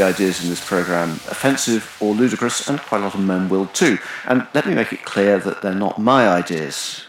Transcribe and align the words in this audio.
the 0.00 0.06
ideas 0.06 0.42
in 0.42 0.48
this 0.48 0.66
program 0.66 1.10
offensive 1.28 1.94
or 2.00 2.14
ludicrous, 2.14 2.68
and 2.70 2.80
quite 2.80 3.02
a 3.02 3.04
lot 3.04 3.14
of 3.14 3.20
men 3.20 3.50
will 3.50 3.66
too. 3.66 3.98
And 4.24 4.46
let 4.54 4.64
me 4.64 4.74
make 4.74 4.94
it 4.94 5.04
clear 5.04 5.38
that 5.38 5.60
they're 5.60 5.74
not 5.74 5.98
my 5.98 6.26
ideas. 6.26 7.04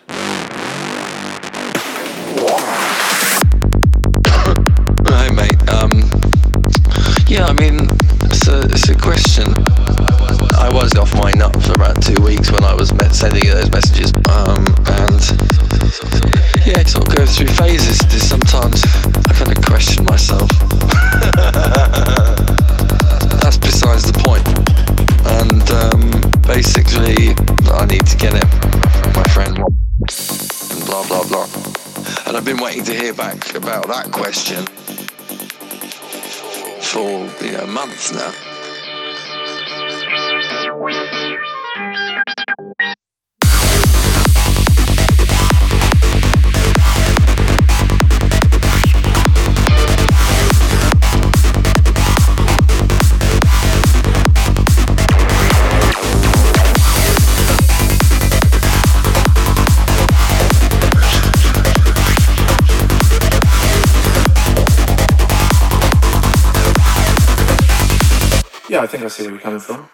Hi, 5.08 5.30
mate. 5.32 5.70
Um, 5.70 5.92
yeah, 7.28 7.46
I 7.46 7.54
mean, 7.54 7.88
it's 8.24 8.50
a, 8.50 8.60
it's 8.64 8.90
a 8.90 8.98
question. 8.98 9.54
I 10.60 10.70
was 10.74 10.98
off 10.98 11.14
my 11.16 11.32
nut 11.32 11.56
for 11.64 11.74
about 11.74 12.04
two 12.04 12.22
weeks 12.22 12.52
when 12.52 12.66
I 12.66 12.74
was 12.74 12.90
sending 13.18 13.46
those 13.46 13.72
messages. 13.72 14.12
Um, 14.30 14.66
waiting 32.62 32.84
to 32.84 32.94
hear 32.94 33.14
back 33.14 33.56
about 33.56 33.88
that 33.88 34.12
question 34.12 34.64
for 36.82 37.28
know 37.54 37.66
months 37.66 38.14
now. 38.14 38.51
I 68.82 68.88
think 68.88 69.04
I 69.04 69.10
see 69.10 69.24
where 69.24 69.34
you're 69.34 69.42
coming 69.42 69.60
from. 69.60 69.88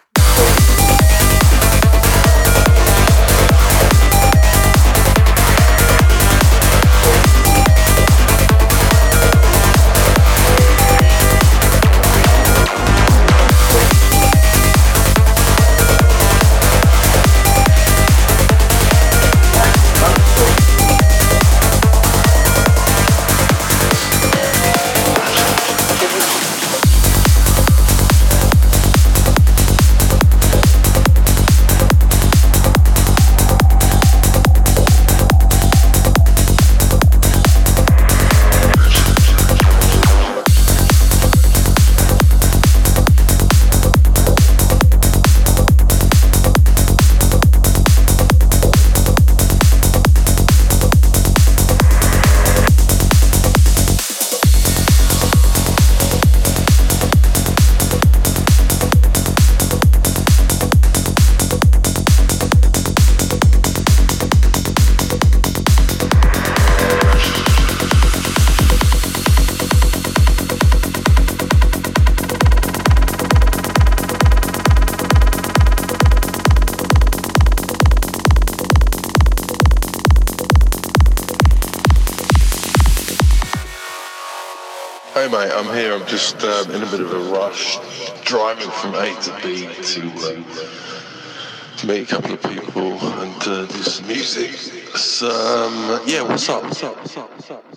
Just 86.08 86.42
um, 86.42 86.70
in 86.70 86.82
a 86.82 86.86
bit 86.86 87.00
of 87.00 87.12
a 87.12 87.18
rush, 87.30 87.78
driving 88.24 88.70
from 88.70 88.94
A 88.94 89.14
to 89.22 89.40
B 89.42 89.68
to 89.82 90.00
uh, 90.24 91.86
meet 91.86 92.02
a 92.02 92.06
couple 92.06 92.32
of 92.32 92.42
people 92.42 92.92
and 93.20 93.42
uh, 93.42 93.66
do 93.66 93.82
some 93.82 94.06
music. 94.06 94.52
So, 94.96 95.28
um, 95.28 96.00
yeah, 96.06 96.22
what's 96.22 96.48
up? 96.48 96.62
What's 96.62 96.82
up? 96.82 96.96
What's 96.96 97.16
up? 97.16 97.30
What's 97.30 97.50
up? 97.50 97.50
What's 97.50 97.50
up? 97.50 97.50
What's 97.50 97.50
up? 97.50 97.50
What's 97.50 97.50
up? 97.50 97.67